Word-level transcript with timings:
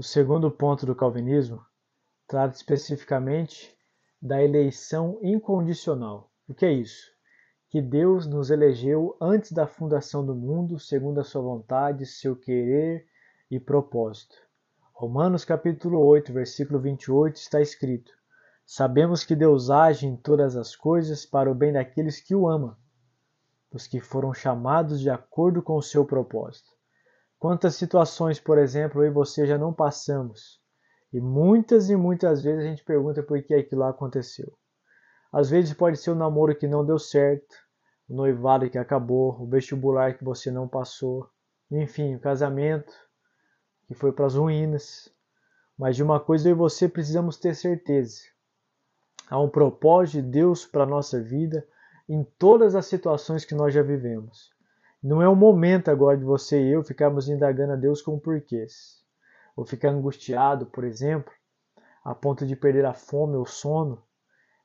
O 0.00 0.02
segundo 0.02 0.50
ponto 0.50 0.86
do 0.86 0.94
calvinismo 0.94 1.62
trata 2.26 2.56
especificamente 2.56 3.76
da 4.18 4.42
eleição 4.42 5.18
incondicional. 5.22 6.32
O 6.48 6.54
que 6.54 6.64
é 6.64 6.72
isso? 6.72 7.10
Que 7.68 7.82
Deus 7.82 8.26
nos 8.26 8.50
elegeu 8.50 9.14
antes 9.20 9.52
da 9.52 9.66
fundação 9.66 10.24
do 10.24 10.34
mundo, 10.34 10.78
segundo 10.78 11.20
a 11.20 11.22
sua 11.22 11.42
vontade, 11.42 12.06
seu 12.06 12.34
querer 12.34 13.06
e 13.50 13.60
propósito. 13.60 14.36
Romanos 14.94 15.44
capítulo 15.44 15.98
8, 15.98 16.32
versículo 16.32 16.80
28 16.80 17.36
está 17.36 17.60
escrito: 17.60 18.10
Sabemos 18.64 19.22
que 19.22 19.36
Deus 19.36 19.68
age 19.68 20.06
em 20.06 20.16
todas 20.16 20.56
as 20.56 20.74
coisas 20.74 21.26
para 21.26 21.52
o 21.52 21.54
bem 21.54 21.74
daqueles 21.74 22.18
que 22.22 22.34
o 22.34 22.48
amam, 22.48 22.74
dos 23.70 23.86
que 23.86 24.00
foram 24.00 24.32
chamados 24.32 24.98
de 24.98 25.10
acordo 25.10 25.60
com 25.60 25.76
o 25.76 25.82
seu 25.82 26.06
propósito. 26.06 26.79
Quantas 27.40 27.74
situações, 27.74 28.38
por 28.38 28.58
exemplo, 28.58 29.02
eu 29.02 29.08
e 29.08 29.10
você 29.10 29.46
já 29.46 29.56
não 29.56 29.72
passamos, 29.72 30.60
e 31.10 31.18
muitas 31.18 31.88
e 31.88 31.96
muitas 31.96 32.42
vezes 32.42 32.62
a 32.62 32.68
gente 32.68 32.84
pergunta 32.84 33.22
por 33.22 33.42
que 33.42 33.54
aquilo 33.54 33.80
lá 33.80 33.88
aconteceu. 33.88 34.52
Às 35.32 35.48
vezes 35.48 35.72
pode 35.72 35.96
ser 35.96 36.10
o 36.10 36.14
um 36.14 36.18
namoro 36.18 36.54
que 36.54 36.68
não 36.68 36.84
deu 36.84 36.98
certo, 36.98 37.56
o 38.06 38.14
noivado 38.14 38.68
que 38.68 38.76
acabou, 38.76 39.40
o 39.40 39.46
vestibular 39.46 40.18
que 40.18 40.22
você 40.22 40.50
não 40.50 40.68
passou, 40.68 41.30
enfim, 41.70 42.14
o 42.14 42.20
casamento 42.20 42.92
que 43.88 43.94
foi 43.94 44.12
para 44.12 44.26
as 44.26 44.34
ruínas. 44.34 45.10
Mas 45.78 45.96
de 45.96 46.02
uma 46.02 46.20
coisa 46.20 46.46
eu 46.46 46.52
e 46.52 46.58
você 46.58 46.90
precisamos 46.90 47.38
ter 47.38 47.54
certeza. 47.54 48.20
Há 49.30 49.40
um 49.40 49.48
propósito 49.48 50.22
de 50.22 50.30
Deus 50.30 50.66
para 50.66 50.82
a 50.82 50.86
nossa 50.86 51.18
vida 51.22 51.66
em 52.06 52.22
todas 52.38 52.74
as 52.74 52.84
situações 52.84 53.46
que 53.46 53.54
nós 53.54 53.72
já 53.72 53.82
vivemos. 53.82 54.50
Não 55.02 55.22
é 55.22 55.28
o 55.28 55.34
momento 55.34 55.90
agora 55.90 56.18
de 56.18 56.24
você 56.24 56.60
e 56.62 56.72
eu 56.72 56.84
ficarmos 56.84 57.26
indagando 57.26 57.72
a 57.72 57.76
Deus 57.76 58.02
com 58.02 58.18
porquês. 58.18 59.02
Ou 59.56 59.64
ficar 59.64 59.88
angustiado, 59.90 60.66
por 60.66 60.84
exemplo, 60.84 61.32
a 62.04 62.14
ponto 62.14 62.46
de 62.46 62.54
perder 62.54 62.84
a 62.84 62.92
fome 62.92 63.36
ou 63.36 63.46
sono. 63.46 64.02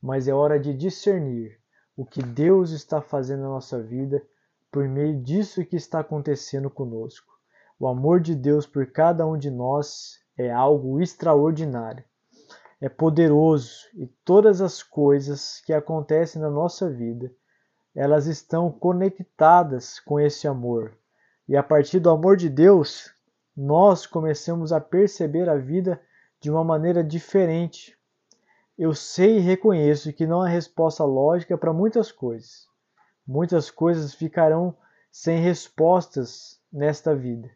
Mas 0.00 0.28
é 0.28 0.32
hora 0.32 0.58
de 0.58 0.72
discernir 0.72 1.60
o 1.94 2.06
que 2.06 2.22
Deus 2.22 2.70
está 2.70 3.02
fazendo 3.02 3.42
na 3.42 3.48
nossa 3.48 3.82
vida 3.82 4.22
por 4.70 4.88
meio 4.88 5.20
disso 5.22 5.64
que 5.66 5.76
está 5.76 6.00
acontecendo 6.00 6.70
conosco. 6.70 7.30
O 7.78 7.86
amor 7.86 8.18
de 8.18 8.34
Deus 8.34 8.66
por 8.66 8.86
cada 8.90 9.26
um 9.26 9.36
de 9.36 9.50
nós 9.50 10.18
é 10.38 10.50
algo 10.50 10.98
extraordinário. 10.98 12.04
É 12.80 12.88
poderoso 12.88 13.86
e 13.94 14.06
todas 14.24 14.62
as 14.62 14.82
coisas 14.82 15.60
que 15.60 15.74
acontecem 15.74 16.40
na 16.40 16.50
nossa 16.50 16.90
vida, 16.90 17.30
elas 17.94 18.26
estão 18.26 18.70
conectadas 18.70 20.00
com 20.00 20.18
esse 20.18 20.48
amor. 20.48 20.96
E 21.48 21.56
a 21.56 21.62
partir 21.62 22.00
do 22.00 22.10
amor 22.10 22.36
de 22.36 22.48
Deus, 22.48 23.12
nós 23.56 24.06
começamos 24.06 24.72
a 24.72 24.80
perceber 24.80 25.48
a 25.48 25.56
vida 25.56 26.00
de 26.40 26.50
uma 26.50 26.64
maneira 26.64 27.04
diferente. 27.04 27.96
Eu 28.78 28.94
sei 28.94 29.36
e 29.36 29.40
reconheço 29.40 30.12
que 30.12 30.26
não 30.26 30.42
há 30.42 30.48
resposta 30.48 31.04
lógica 31.04 31.58
para 31.58 31.72
muitas 31.72 32.10
coisas. 32.10 32.66
Muitas 33.26 33.70
coisas 33.70 34.14
ficarão 34.14 34.74
sem 35.10 35.40
respostas 35.40 36.60
nesta 36.72 37.14
vida 37.14 37.50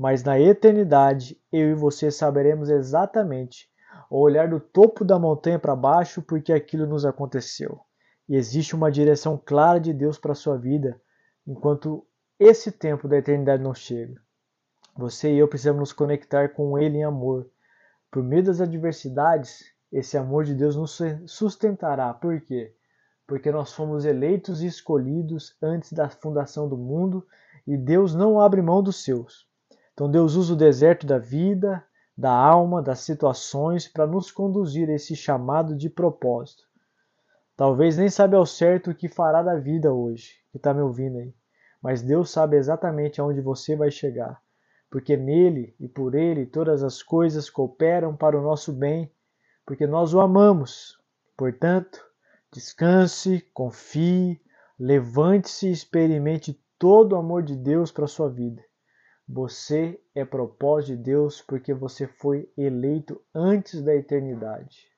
mas 0.00 0.22
na 0.22 0.38
eternidade 0.38 1.36
eu 1.50 1.70
e 1.70 1.74
você 1.74 2.08
saberemos 2.08 2.70
exatamente 2.70 3.68
olhar 4.08 4.48
do 4.48 4.60
topo 4.60 5.04
da 5.04 5.18
montanha 5.18 5.58
para 5.58 5.74
baixo 5.74 6.22
porque 6.22 6.52
aquilo 6.52 6.86
nos 6.86 7.04
aconteceu. 7.04 7.80
E 8.28 8.36
existe 8.36 8.74
uma 8.74 8.90
direção 8.90 9.40
clara 9.42 9.80
de 9.80 9.92
Deus 9.92 10.18
para 10.18 10.32
a 10.32 10.36
sua 10.36 10.56
vida 10.56 11.00
enquanto 11.46 12.06
esse 12.38 12.70
tempo 12.70 13.08
da 13.08 13.16
eternidade 13.16 13.62
não 13.62 13.74
chega. 13.74 14.20
Você 14.94 15.32
e 15.32 15.38
eu 15.38 15.48
precisamos 15.48 15.80
nos 15.80 15.92
conectar 15.92 16.50
com 16.50 16.78
Ele 16.78 16.98
em 16.98 17.04
amor. 17.04 17.48
Por 18.10 18.22
meio 18.22 18.44
das 18.44 18.60
adversidades, 18.60 19.72
esse 19.90 20.18
amor 20.18 20.44
de 20.44 20.54
Deus 20.54 20.76
nos 20.76 20.98
sustentará. 21.26 22.12
Por 22.12 22.40
quê? 22.40 22.74
Porque 23.26 23.50
nós 23.50 23.72
fomos 23.72 24.04
eleitos 24.04 24.62
e 24.62 24.66
escolhidos 24.66 25.56
antes 25.62 25.92
da 25.92 26.08
fundação 26.08 26.68
do 26.68 26.76
mundo 26.76 27.26
e 27.66 27.76
Deus 27.76 28.14
não 28.14 28.40
abre 28.40 28.60
mão 28.60 28.82
dos 28.82 29.02
seus. 29.02 29.46
Então 29.92 30.10
Deus 30.10 30.34
usa 30.34 30.52
o 30.52 30.56
deserto 30.56 31.06
da 31.06 31.18
vida, 31.18 31.84
da 32.16 32.32
alma, 32.32 32.82
das 32.82 33.00
situações 33.00 33.88
para 33.88 34.06
nos 34.06 34.30
conduzir 34.30 34.88
a 34.90 34.94
esse 34.94 35.16
chamado 35.16 35.74
de 35.74 35.88
propósito. 35.88 36.67
Talvez 37.58 37.96
nem 37.96 38.08
sabe 38.08 38.36
ao 38.36 38.46
certo 38.46 38.92
o 38.92 38.94
que 38.94 39.08
fará 39.08 39.42
da 39.42 39.56
vida 39.56 39.92
hoje, 39.92 40.34
que 40.52 40.58
está 40.58 40.72
me 40.72 40.80
ouvindo 40.80 41.18
aí, 41.18 41.34
mas 41.82 42.00
Deus 42.00 42.30
sabe 42.30 42.56
exatamente 42.56 43.20
aonde 43.20 43.40
você 43.40 43.74
vai 43.74 43.90
chegar, 43.90 44.40
porque 44.88 45.16
nele 45.16 45.74
e 45.80 45.88
por 45.88 46.14
ele 46.14 46.46
todas 46.46 46.84
as 46.84 47.02
coisas 47.02 47.50
cooperam 47.50 48.14
para 48.16 48.38
o 48.38 48.42
nosso 48.42 48.72
bem, 48.72 49.12
porque 49.66 49.88
nós 49.88 50.14
o 50.14 50.20
amamos. 50.20 51.02
Portanto, 51.36 52.00
descanse, 52.52 53.40
confie, 53.52 54.40
levante-se 54.78 55.66
e 55.66 55.72
experimente 55.72 56.64
todo 56.78 57.14
o 57.14 57.16
amor 57.16 57.42
de 57.42 57.56
Deus 57.56 57.90
para 57.90 58.04
a 58.04 58.08
sua 58.08 58.30
vida. 58.30 58.62
Você 59.28 60.00
é 60.14 60.24
propósito 60.24 60.96
de 60.96 61.02
Deus 61.02 61.42
porque 61.42 61.74
você 61.74 62.06
foi 62.06 62.48
eleito 62.56 63.20
antes 63.34 63.82
da 63.82 63.96
eternidade. 63.96 64.96